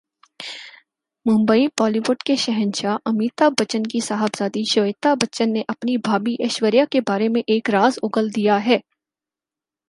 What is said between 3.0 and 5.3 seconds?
امیتابھبچن کی صاحبزادی شویتا